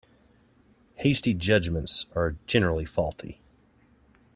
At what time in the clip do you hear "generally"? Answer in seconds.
2.47-2.85